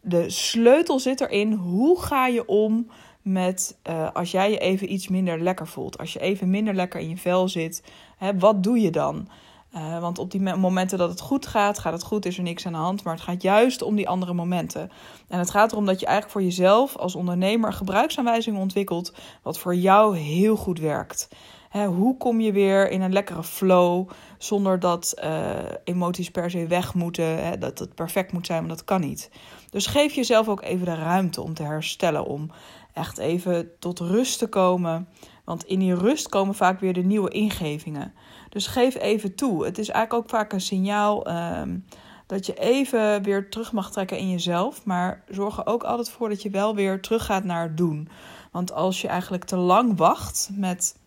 De 0.00 0.30
sleutel 0.30 0.98
zit 0.98 1.20
erin. 1.20 1.52
Hoe 1.52 2.00
ga 2.00 2.26
je 2.26 2.46
om 2.46 2.90
met 3.22 3.78
uh, 3.88 4.08
als 4.12 4.30
jij 4.30 4.50
je 4.50 4.58
even 4.58 4.92
iets 4.92 5.08
minder 5.08 5.40
lekker 5.40 5.66
voelt? 5.66 5.98
Als 5.98 6.12
je 6.12 6.20
even 6.20 6.50
minder 6.50 6.74
lekker 6.74 7.00
in 7.00 7.08
je 7.08 7.16
vel 7.16 7.48
zit, 7.48 7.82
hè, 8.16 8.38
wat 8.38 8.62
doe 8.62 8.80
je 8.80 8.90
dan? 8.90 9.28
Uh, 9.74 10.00
want 10.00 10.18
op 10.18 10.30
die 10.30 10.40
momenten 10.40 10.98
dat 10.98 11.10
het 11.10 11.20
goed 11.20 11.46
gaat, 11.46 11.78
gaat 11.78 11.92
het 11.92 12.02
goed, 12.02 12.26
is 12.26 12.36
er 12.36 12.42
niks 12.42 12.66
aan 12.66 12.72
de 12.72 12.78
hand. 12.78 13.04
Maar 13.04 13.14
het 13.14 13.22
gaat 13.22 13.42
juist 13.42 13.82
om 13.82 13.96
die 13.96 14.08
andere 14.08 14.32
momenten. 14.32 14.90
En 15.28 15.38
het 15.38 15.50
gaat 15.50 15.72
erom 15.72 15.86
dat 15.86 16.00
je 16.00 16.06
eigenlijk 16.06 16.34
voor 16.36 16.44
jezelf 16.44 16.96
als 16.96 17.14
ondernemer 17.14 17.72
gebruiksaanwijzingen 17.72 18.60
ontwikkelt. 18.60 19.12
wat 19.42 19.58
voor 19.58 19.74
jou 19.74 20.16
heel 20.16 20.56
goed 20.56 20.78
werkt. 20.78 21.28
Hè, 21.72 21.86
hoe 21.86 22.16
kom 22.16 22.40
je 22.40 22.52
weer 22.52 22.90
in 22.90 23.00
een 23.00 23.12
lekkere 23.12 23.42
flow 23.42 24.08
zonder 24.38 24.80
dat 24.80 25.14
uh, 25.24 25.58
emoties 25.84 26.30
per 26.30 26.50
se 26.50 26.66
weg 26.66 26.94
moeten, 26.94 27.44
hè, 27.44 27.58
dat 27.58 27.78
het 27.78 27.94
perfect 27.94 28.32
moet 28.32 28.46
zijn, 28.46 28.60
maar 28.60 28.76
dat 28.76 28.84
kan 28.84 29.00
niet. 29.00 29.30
Dus 29.70 29.86
geef 29.86 30.12
jezelf 30.12 30.48
ook 30.48 30.62
even 30.62 30.84
de 30.84 30.94
ruimte 30.94 31.42
om 31.42 31.54
te 31.54 31.62
herstellen, 31.62 32.24
om 32.24 32.50
echt 32.92 33.18
even 33.18 33.70
tot 33.78 33.98
rust 33.98 34.38
te 34.38 34.46
komen. 34.46 35.08
Want 35.44 35.64
in 35.64 35.78
die 35.78 35.94
rust 35.94 36.28
komen 36.28 36.54
vaak 36.54 36.80
weer 36.80 36.92
de 36.92 37.04
nieuwe 37.04 37.30
ingevingen. 37.30 38.12
Dus 38.48 38.66
geef 38.66 38.94
even 38.94 39.34
toe. 39.34 39.64
Het 39.64 39.78
is 39.78 39.88
eigenlijk 39.88 40.24
ook 40.24 40.30
vaak 40.30 40.52
een 40.52 40.60
signaal 40.60 41.30
um, 41.30 41.84
dat 42.26 42.46
je 42.46 42.54
even 42.54 43.22
weer 43.22 43.50
terug 43.50 43.72
mag 43.72 43.90
trekken 43.90 44.18
in 44.18 44.30
jezelf. 44.30 44.84
Maar 44.84 45.24
zorg 45.28 45.58
er 45.58 45.66
ook 45.66 45.82
altijd 45.82 46.10
voor 46.10 46.28
dat 46.28 46.42
je 46.42 46.50
wel 46.50 46.74
weer 46.74 47.00
teruggaat 47.00 47.44
naar 47.44 47.62
het 47.62 47.76
doen. 47.76 48.08
Want 48.50 48.72
als 48.72 49.00
je 49.00 49.08
eigenlijk 49.08 49.44
te 49.44 49.56
lang 49.56 49.96
wacht 49.96 50.50
met 50.52 51.00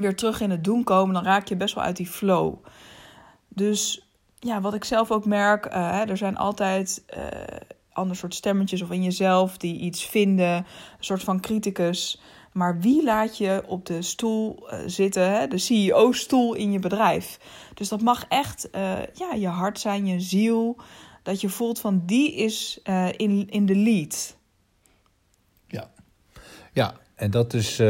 weer 0.00 0.16
terug 0.16 0.40
in 0.40 0.50
het 0.50 0.64
doen 0.64 0.84
komen, 0.84 1.14
dan 1.14 1.24
raak 1.24 1.48
je 1.48 1.56
best 1.56 1.74
wel 1.74 1.84
uit 1.84 1.96
die 1.96 2.06
flow. 2.06 2.54
Dus 3.48 4.08
ja, 4.38 4.60
wat 4.60 4.74
ik 4.74 4.84
zelf 4.84 5.10
ook 5.10 5.24
merk, 5.24 5.66
uh, 5.66 6.08
er 6.08 6.16
zijn 6.16 6.36
altijd 6.36 7.04
uh, 7.16 7.24
ander 7.92 8.16
soort 8.16 8.34
stemmetjes 8.34 8.82
of 8.82 8.90
in 8.90 9.02
jezelf 9.02 9.56
die 9.56 9.78
iets 9.78 10.04
vinden, 10.04 10.56
een 10.56 10.64
soort 10.98 11.22
van 11.22 11.40
criticus. 11.40 12.20
Maar 12.52 12.80
wie 12.80 13.04
laat 13.04 13.38
je 13.38 13.62
op 13.66 13.86
de 13.86 14.02
stoel 14.02 14.68
uh, 14.72 14.78
zitten, 14.86 15.30
hè? 15.32 15.48
de 15.48 15.58
CEO-stoel 15.58 16.54
in 16.54 16.72
je 16.72 16.78
bedrijf? 16.78 17.38
Dus 17.74 17.88
dat 17.88 18.00
mag 18.00 18.24
echt 18.28 18.68
ja, 19.14 19.32
je 19.34 19.48
hart 19.48 19.80
zijn, 19.80 20.06
je 20.06 20.20
ziel. 20.20 20.76
Dat 21.22 21.40
je 21.40 21.48
voelt 21.48 21.80
van 21.80 22.02
die 22.06 22.34
is 22.34 22.80
in, 23.16 23.48
in 23.50 23.66
de 23.66 23.76
lead. 23.76 24.36
Ja, 25.66 25.90
ja 26.72 26.94
en 27.18 27.30
dat 27.30 27.54
is 27.54 27.80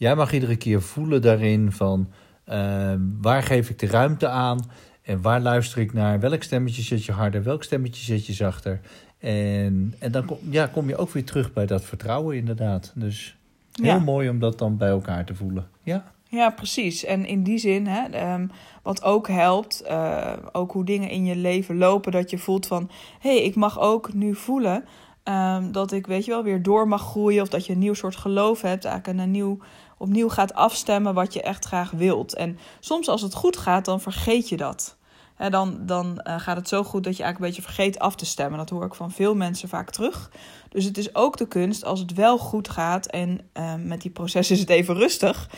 Jij 0.00 0.14
mag 0.14 0.32
iedere 0.32 0.56
keer 0.56 0.82
voelen 0.82 1.22
daarin 1.22 1.72
van 1.72 2.08
uh, 2.46 2.92
waar 3.20 3.42
geef 3.42 3.70
ik 3.70 3.78
de 3.78 3.86
ruimte 3.86 4.28
aan 4.28 4.70
en 5.02 5.22
waar 5.22 5.40
luister 5.40 5.78
ik 5.80 5.92
naar, 5.92 6.20
welk 6.20 6.42
stemmetje 6.42 6.82
zet 6.82 7.04
je 7.04 7.12
harder, 7.12 7.42
welk 7.42 7.62
stemmetje 7.62 8.04
zet 8.04 8.26
je 8.26 8.32
zachter. 8.32 8.80
En, 9.18 9.94
en 9.98 10.12
dan 10.12 10.24
kom, 10.24 10.38
ja, 10.50 10.66
kom 10.66 10.88
je 10.88 10.96
ook 10.96 11.10
weer 11.10 11.24
terug 11.24 11.52
bij 11.52 11.66
dat 11.66 11.84
vertrouwen 11.84 12.36
inderdaad. 12.36 12.92
Dus 12.94 13.36
heel 13.72 13.86
ja. 13.86 13.98
mooi 13.98 14.28
om 14.28 14.38
dat 14.38 14.58
dan 14.58 14.76
bij 14.76 14.88
elkaar 14.88 15.24
te 15.24 15.34
voelen. 15.34 15.68
Ja. 15.82 16.12
Ja, 16.28 16.50
precies. 16.50 17.04
En 17.04 17.26
in 17.26 17.42
die 17.42 17.58
zin, 17.58 17.86
hè, 17.86 18.34
um, 18.34 18.50
wat 18.82 19.02
ook 19.02 19.28
helpt, 19.28 19.82
uh, 19.90 20.32
ook 20.52 20.72
hoe 20.72 20.84
dingen 20.84 21.10
in 21.10 21.24
je 21.24 21.36
leven 21.36 21.76
lopen, 21.76 22.12
dat 22.12 22.30
je 22.30 22.38
voelt 22.38 22.66
van, 22.66 22.90
hé, 23.20 23.36
hey, 23.36 23.42
ik 23.44 23.54
mag 23.54 23.80
ook 23.80 24.12
nu 24.14 24.34
voelen 24.34 24.84
um, 25.24 25.72
dat 25.72 25.92
ik, 25.92 26.06
weet 26.06 26.24
je 26.24 26.30
wel, 26.30 26.42
weer 26.42 26.62
door 26.62 26.88
mag 26.88 27.02
groeien 27.02 27.42
of 27.42 27.48
dat 27.48 27.66
je 27.66 27.72
een 27.72 27.78
nieuw 27.78 27.94
soort 27.94 28.16
geloof 28.16 28.60
hebt, 28.60 28.84
eigenlijk 28.84 29.18
een 29.18 29.30
nieuw 29.30 29.58
opnieuw 29.98 30.28
gaat 30.28 30.54
afstemmen 30.54 31.14
wat 31.14 31.32
je 31.32 31.42
echt 31.42 31.64
graag 31.64 31.90
wilt. 31.90 32.34
En 32.34 32.58
soms 32.80 33.08
als 33.08 33.22
het 33.22 33.34
goed 33.34 33.56
gaat, 33.56 33.84
dan 33.84 34.00
vergeet 34.00 34.48
je 34.48 34.56
dat. 34.56 34.98
He, 35.34 35.50
dan 35.50 35.78
dan 35.86 36.20
uh, 36.26 36.40
gaat 36.40 36.56
het 36.56 36.68
zo 36.68 36.84
goed 36.84 37.04
dat 37.04 37.16
je 37.16 37.22
eigenlijk 37.22 37.38
een 37.38 37.62
beetje 37.62 37.74
vergeet 37.74 37.98
af 37.98 38.14
te 38.14 38.26
stemmen. 38.26 38.58
Dat 38.58 38.70
hoor 38.70 38.84
ik 38.84 38.94
van 38.94 39.10
veel 39.10 39.34
mensen 39.34 39.68
vaak 39.68 39.90
terug. 39.90 40.30
Dus 40.68 40.84
het 40.84 40.98
is 40.98 41.14
ook 41.14 41.36
de 41.36 41.48
kunst 41.48 41.84
als 41.84 42.00
het 42.00 42.14
wel 42.14 42.38
goed 42.38 42.68
gaat 42.68 43.06
en 43.06 43.40
uh, 43.54 43.74
met 43.74 44.00
die 44.00 44.10
proces 44.10 44.50
is 44.50 44.60
het 44.60 44.70
even 44.70 44.94
rustig. 44.94 45.50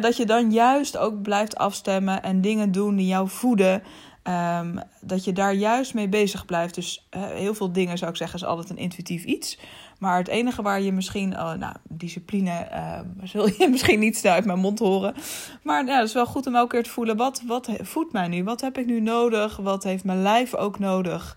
Dat 0.00 0.16
je 0.16 0.26
dan 0.26 0.52
juist 0.52 0.96
ook 0.96 1.22
blijft 1.22 1.56
afstemmen 1.56 2.22
en 2.22 2.40
dingen 2.40 2.72
doen 2.72 2.96
die 2.96 3.06
jou 3.06 3.28
voeden. 3.28 3.82
Um, 4.28 4.80
dat 5.00 5.24
je 5.24 5.32
daar 5.32 5.54
juist 5.54 5.94
mee 5.94 6.08
bezig 6.08 6.44
blijft. 6.44 6.74
Dus 6.74 7.08
uh, 7.16 7.24
heel 7.24 7.54
veel 7.54 7.72
dingen 7.72 7.98
zou 7.98 8.10
ik 8.10 8.16
zeggen 8.16 8.38
is 8.38 8.44
altijd 8.44 8.70
een 8.70 8.76
intuïtief 8.76 9.24
iets. 9.24 9.58
Maar 9.98 10.18
het 10.18 10.28
enige 10.28 10.62
waar 10.62 10.80
je 10.80 10.92
misschien, 10.92 11.32
oh, 11.32 11.52
nou, 11.52 11.74
discipline 11.88 12.68
uh, 12.72 13.00
zul 13.32 13.48
je 13.58 13.68
misschien 13.70 13.98
niet 13.98 14.16
snel 14.16 14.32
uit 14.32 14.44
mijn 14.44 14.58
mond 14.58 14.78
horen. 14.78 15.14
Maar 15.62 15.86
het 15.86 16.04
is 16.08 16.12
wel 16.12 16.26
goed 16.26 16.46
om 16.46 16.54
elke 16.54 16.74
keer 16.74 16.82
te 16.82 16.90
voelen, 16.90 17.16
wat, 17.16 17.42
wat 17.46 17.70
voedt 17.80 18.12
mij 18.12 18.28
nu? 18.28 18.44
Wat 18.44 18.60
heb 18.60 18.78
ik 18.78 18.86
nu 18.86 19.00
nodig? 19.00 19.56
Wat 19.56 19.84
heeft 19.84 20.04
mijn 20.04 20.22
lijf 20.22 20.54
ook 20.54 20.78
nodig? 20.78 21.36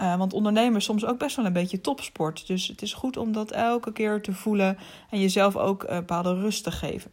Uh, 0.00 0.16
want 0.16 0.32
ondernemen 0.32 0.76
is 0.76 0.84
soms 0.84 1.04
ook 1.04 1.18
best 1.18 1.36
wel 1.36 1.44
een 1.44 1.52
beetje 1.52 1.80
topsport. 1.80 2.46
Dus 2.46 2.68
het 2.68 2.82
is 2.82 2.94
goed 2.94 3.16
om 3.16 3.32
dat 3.32 3.50
elke 3.50 3.92
keer 3.92 4.22
te 4.22 4.32
voelen 4.32 4.78
en 5.10 5.20
jezelf 5.20 5.56
ook 5.56 5.82
een 5.82 5.98
bepaalde 5.98 6.34
rust 6.34 6.64
te 6.64 6.70
geven. 6.70 7.10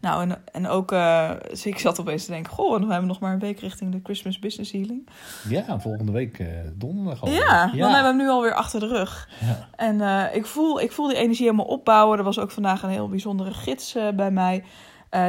Nou, 0.00 0.22
en, 0.22 0.42
en 0.52 0.68
ook, 0.68 0.92
uh, 0.92 1.30
dus 1.48 1.66
ik 1.66 1.78
zat 1.78 2.00
opeens 2.00 2.24
te 2.24 2.30
denken, 2.30 2.52
goh, 2.52 2.70
dan 2.70 2.80
hebben 2.80 3.00
we 3.00 3.06
nog 3.06 3.18
maar 3.20 3.32
een 3.32 3.38
week 3.38 3.60
richting 3.60 3.92
de 3.92 4.00
Christmas 4.02 4.38
Business 4.38 4.72
Healing. 4.72 5.08
Ja, 5.48 5.80
volgende 5.80 6.12
week 6.12 6.38
uh, 6.38 6.48
donderdag 6.74 7.22
al. 7.22 7.30
Ja, 7.30 7.70
ja, 7.72 7.78
dan 7.78 7.92
hebben 7.92 8.00
we 8.00 8.06
hem 8.06 8.16
nu 8.16 8.28
alweer 8.28 8.54
achter 8.54 8.80
de 8.80 8.86
rug. 8.86 9.28
Ja. 9.40 9.68
En 9.76 9.98
uh, 9.98 10.34
ik, 10.34 10.46
voel, 10.46 10.80
ik 10.80 10.92
voel 10.92 11.08
die 11.08 11.16
energie 11.16 11.44
helemaal 11.44 11.66
opbouwen. 11.66 12.18
Er 12.18 12.24
was 12.24 12.38
ook 12.38 12.50
vandaag 12.50 12.82
een 12.82 12.90
heel 12.90 13.08
bijzondere 13.08 13.54
gids 13.54 13.96
bij 14.14 14.30
mij, 14.30 14.64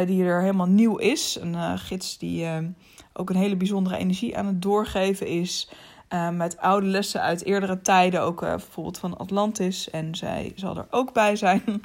die 0.06 0.24
er 0.24 0.42
helemaal 0.42 0.68
nieuw 0.68 0.98
is. 0.98 1.38
Een 1.42 1.80
gids 1.80 2.18
die 2.18 2.48
ook 3.14 3.30
een 3.30 3.36
hele 3.36 3.56
bijzondere 3.56 3.98
energie 3.98 4.38
aan 4.38 4.46
het 4.46 4.62
doorgeven 4.62 5.28
is. 5.28 5.70
met 6.32 6.58
oude 6.58 6.88
lessen 6.88 7.22
uit 7.22 7.46
eerdere 7.46 7.82
tijden, 7.82 8.22
ook 8.22 8.40
bijvoorbeeld 8.40 9.00
van 9.00 9.18
Atlantis. 9.18 9.90
En 9.90 10.16
zij 10.16 10.52
zal 10.56 10.78
er 10.78 10.88
ook 10.90 11.14
bij 11.14 11.36
zijn. 11.36 11.82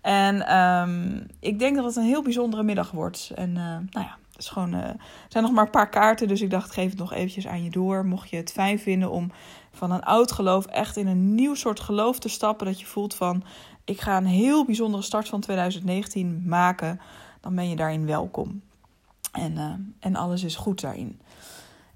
En 0.00 0.56
um, 0.56 1.26
ik 1.40 1.58
denk 1.58 1.76
dat 1.76 1.84
het 1.84 1.96
een 1.96 2.02
heel 2.02 2.22
bijzondere 2.22 2.62
middag 2.62 2.90
wordt. 2.90 3.32
En 3.34 3.50
uh, 3.50 3.56
nou 3.56 3.86
ja, 3.90 4.16
is 4.36 4.48
gewoon, 4.48 4.74
uh, 4.74 4.80
er 4.84 4.96
zijn 5.28 5.44
nog 5.44 5.52
maar 5.52 5.64
een 5.64 5.70
paar 5.70 5.88
kaarten, 5.88 6.28
dus 6.28 6.40
ik 6.40 6.50
dacht, 6.50 6.72
geef 6.72 6.90
het 6.90 6.98
nog 6.98 7.12
eventjes 7.12 7.46
aan 7.46 7.64
je 7.64 7.70
door. 7.70 8.06
Mocht 8.06 8.30
je 8.30 8.36
het 8.36 8.52
fijn 8.52 8.78
vinden 8.78 9.10
om 9.10 9.30
van 9.72 9.90
een 9.90 10.04
oud 10.04 10.32
geloof 10.32 10.66
echt 10.66 10.96
in 10.96 11.06
een 11.06 11.34
nieuw 11.34 11.54
soort 11.54 11.80
geloof 11.80 12.18
te 12.18 12.28
stappen, 12.28 12.66
dat 12.66 12.80
je 12.80 12.86
voelt 12.86 13.14
van, 13.14 13.44
ik 13.84 14.00
ga 14.00 14.16
een 14.16 14.26
heel 14.26 14.64
bijzondere 14.64 15.02
start 15.02 15.28
van 15.28 15.40
2019 15.40 16.42
maken, 16.46 17.00
dan 17.40 17.54
ben 17.54 17.68
je 17.68 17.76
daarin 17.76 18.06
welkom. 18.06 18.62
En, 19.32 19.52
uh, 19.52 19.72
en 20.00 20.16
alles 20.16 20.42
is 20.42 20.56
goed 20.56 20.80
daarin. 20.80 21.20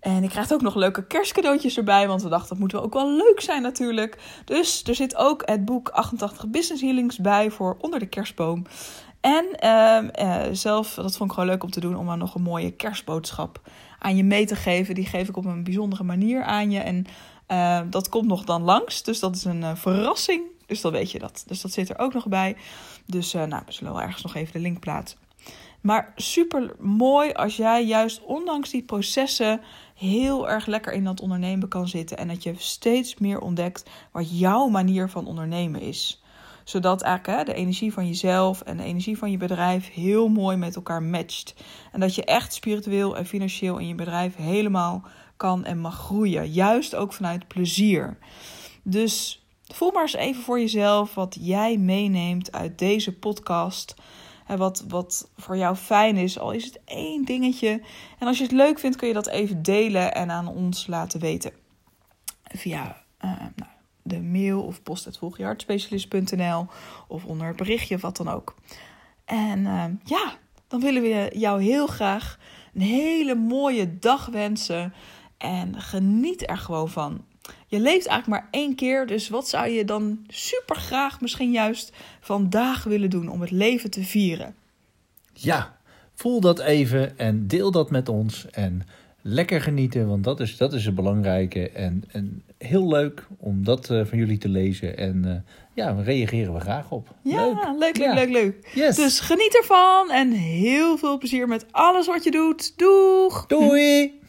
En 0.02 0.23
ik 0.23 0.30
krijg 0.30 0.52
ook 0.52 0.62
nog 0.62 0.75
leuke 0.75 1.06
kerstcadeautjes 1.06 1.76
erbij, 1.76 2.09
want 2.09 2.23
we 2.23 2.28
dachten 2.28 2.49
dat 2.49 2.59
moet 2.59 2.75
ook 2.75 2.92
wel 2.92 3.11
leuk 3.11 3.40
zijn 3.40 3.62
natuurlijk. 3.62 4.18
Dus 4.44 4.82
er 4.85 4.94
zit 4.94 5.16
ook 5.16 5.42
het 5.44 5.64
boek 5.64 5.88
88 5.88 6.49
Business 6.49 6.82
Healings 6.82 7.18
bij 7.18 7.50
voor 7.50 7.76
onder 7.80 7.99
de 7.99 8.06
kerstboom. 8.06 8.66
En 9.21 9.47
uh, 9.64 9.99
uh, 10.21 10.42
zelf, 10.52 10.94
dat 10.94 11.16
vond 11.16 11.30
ik 11.30 11.35
gewoon 11.35 11.50
leuk 11.50 11.62
om 11.62 11.71
te 11.71 11.80
doen, 11.80 11.97
om 11.97 12.06
dan 12.06 12.18
nog 12.18 12.35
een 12.35 12.42
mooie 12.42 12.71
kerstboodschap 12.71 13.61
aan 13.99 14.16
je 14.16 14.25
mee 14.25 14.47
te 14.47 14.56
geven. 14.56 14.94
Die 14.94 15.06
geef 15.06 15.28
ik 15.28 15.37
op 15.37 15.44
een 15.44 15.64
bijzondere 15.64 16.02
manier 16.04 16.42
aan 16.42 16.71
je. 16.71 16.80
En 16.80 17.06
uh, 17.49 17.80
dat 17.90 18.09
komt 18.09 18.28
nog 18.28 18.44
dan 18.44 18.62
langs, 18.62 19.02
dus 19.02 19.21
dat 19.21 19.37
is 19.37 19.44
een 19.44 19.62
eh, 19.62 19.75
verrassing. 19.75 20.42
Dus 20.66 20.80
dan 20.80 20.92
weet 20.92 21.11
je 21.11 21.18
dat. 21.18 21.44
Dus 21.47 21.61
dat 21.61 21.73
zit 21.73 21.90
er 21.90 21.99
ook 21.99 22.12
nog 22.12 22.26
bij. 22.26 22.56
Dus 23.06 23.32
nou, 23.32 23.62
we 23.66 23.73
zullen 23.73 23.92
wel 23.92 24.02
ergens 24.02 24.23
nog 24.23 24.35
even 24.35 24.52
de 24.52 24.59
link 24.59 24.80
plaatsen. 24.80 25.18
Maar 25.82 26.12
super 26.16 26.75
mooi 26.78 27.32
als 27.32 27.56
jij 27.56 27.85
juist 27.85 28.23
ondanks 28.23 28.71
die 28.71 28.82
processen 28.82 29.61
heel 30.02 30.49
erg 30.49 30.66
lekker 30.66 30.92
in 30.92 31.04
dat 31.04 31.21
ondernemen 31.21 31.68
kan 31.68 31.88
zitten. 31.88 32.16
En 32.18 32.28
dat 32.28 32.42
je 32.42 32.54
steeds 32.56 33.18
meer 33.18 33.40
ontdekt 33.40 33.90
wat 34.12 34.38
jouw 34.38 34.68
manier 34.68 35.09
van 35.09 35.26
ondernemen 35.26 35.80
is. 35.80 36.23
Zodat 36.64 37.02
eigenlijk 37.02 37.38
hè, 37.38 37.44
de 37.44 37.61
energie 37.61 37.92
van 37.92 38.06
jezelf 38.06 38.61
en 38.61 38.76
de 38.76 38.82
energie 38.82 39.18
van 39.18 39.30
je 39.30 39.37
bedrijf 39.37 39.92
heel 39.92 40.28
mooi 40.28 40.56
met 40.56 40.76
elkaar 40.76 41.02
matcht. 41.02 41.54
En 41.92 42.00
dat 42.00 42.14
je 42.14 42.25
echt 42.25 42.54
spiritueel 42.54 43.16
en 43.16 43.26
financieel 43.26 43.78
in 43.78 43.88
je 43.88 43.94
bedrijf 43.94 44.37
helemaal 44.37 45.02
kan 45.37 45.64
en 45.64 45.78
mag 45.78 45.99
groeien. 45.99 46.52
Juist 46.52 46.94
ook 46.94 47.12
vanuit 47.12 47.49
plezier. 47.49 48.18
Dus 48.82 49.44
voel 49.62 49.90
maar 49.92 50.02
eens 50.02 50.14
even 50.14 50.42
voor 50.42 50.61
jezelf 50.61 51.14
wat 51.14 51.37
jij 51.40 51.76
meeneemt 51.76 52.52
uit 52.52 52.78
deze 52.78 53.12
podcast 53.12 53.94
wat, 54.46 54.84
wat 54.88 55.30
voor 55.37 55.56
jou 55.56 55.76
fijn 55.76 56.16
is, 56.16 56.38
al 56.38 56.52
is 56.52 56.64
het 56.64 56.80
één 56.84 57.25
dingetje. 57.25 57.82
En 58.18 58.26
als 58.26 58.37
je 58.38 58.42
het 58.42 58.52
leuk 58.52 58.78
vindt, 58.78 58.96
kun 58.96 59.08
je 59.08 59.14
dat 59.14 59.28
even 59.28 59.62
delen 59.62 60.14
en 60.14 60.30
aan 60.30 60.49
ons 60.49 60.87
laten 60.87 61.20
weten. 61.20 61.52
Via 62.44 63.02
uh, 63.25 63.30
nou, 63.56 63.70
de 64.02 64.20
mail 64.20 64.62
of 64.62 64.82
post.volgjehartspecialist.nl 64.82 66.66
of 67.08 67.25
onder 67.25 67.46
het 67.46 67.56
berichtje 67.56 67.99
wat 67.99 68.16
dan 68.16 68.28
ook. 68.28 68.54
En 69.25 69.58
uh, 69.58 69.84
ja, 70.04 70.37
dan 70.68 70.80
willen 70.80 71.02
we 71.02 71.30
jou 71.34 71.62
heel 71.62 71.87
graag 71.87 72.38
een 72.75 72.80
hele 72.80 73.34
mooie 73.34 73.99
dag 73.99 74.26
wensen. 74.26 74.94
En 75.37 75.80
geniet 75.80 76.49
er 76.50 76.58
gewoon 76.58 76.88
van. 76.88 77.25
Je 77.72 77.80
leeft 77.80 78.06
eigenlijk 78.06 78.26
maar 78.26 78.48
één 78.50 78.74
keer. 78.74 79.06
Dus 79.06 79.28
wat 79.28 79.48
zou 79.48 79.68
je 79.68 79.84
dan 79.84 80.18
super 80.28 80.76
graag 80.76 81.20
misschien 81.20 81.50
juist 81.50 81.92
vandaag 82.20 82.84
willen 82.84 83.10
doen 83.10 83.28
om 83.28 83.40
het 83.40 83.50
leven 83.50 83.90
te 83.90 84.04
vieren? 84.04 84.54
Ja, 85.32 85.76
voel 86.14 86.40
dat 86.40 86.60
even 86.60 87.18
en 87.18 87.46
deel 87.46 87.70
dat 87.70 87.90
met 87.90 88.08
ons. 88.08 88.46
En 88.50 88.82
lekker 89.22 89.60
genieten, 89.60 90.08
want 90.08 90.24
dat 90.24 90.40
is, 90.40 90.56
dat 90.56 90.72
is 90.72 90.84
het 90.84 90.94
belangrijke. 90.94 91.70
En, 91.70 92.04
en 92.10 92.42
heel 92.58 92.88
leuk 92.88 93.26
om 93.38 93.64
dat 93.64 93.90
uh, 93.90 94.04
van 94.04 94.18
jullie 94.18 94.38
te 94.38 94.48
lezen. 94.48 94.96
En 94.96 95.22
uh, 95.26 95.34
ja, 95.74 96.02
reageren 96.02 96.54
we 96.54 96.60
graag 96.60 96.90
op. 96.90 97.14
Ja, 97.22 97.46
leuk, 97.78 97.96
leuk, 97.96 97.96
leuk, 97.96 98.14
leuk. 98.14 98.28
leuk. 98.28 98.70
Yes. 98.74 98.96
Dus 98.96 99.20
geniet 99.20 99.56
ervan 99.56 100.10
en 100.10 100.30
heel 100.30 100.98
veel 100.98 101.18
plezier 101.18 101.48
met 101.48 101.66
alles 101.70 102.06
wat 102.06 102.24
je 102.24 102.30
doet. 102.30 102.78
Doeg! 102.78 103.46
Doei! 103.46 104.20